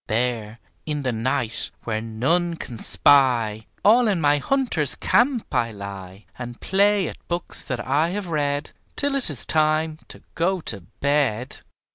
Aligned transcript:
There, 0.07 0.57
in 0.87 1.03
the 1.03 1.11
night, 1.11 1.69
where 1.83 2.01
none 2.01 2.55
can 2.55 2.79
spy, 2.79 3.67
All 3.85 4.07
in 4.07 4.19
my 4.19 4.39
hunter's 4.39 4.95
camp 4.95 5.53
I 5.53 5.71
lie, 5.71 6.25
And 6.39 6.59
play 6.59 7.07
at 7.07 7.17
books 7.27 7.63
that 7.65 7.85
I 7.87 8.09
have 8.09 8.25
read 8.25 8.71
Till 8.95 9.13
it 9.13 9.29
is 9.29 9.45
time 9.45 9.99
to 10.07 10.23
go 10.33 10.59
to 10.61 10.81
bed. 11.01 11.57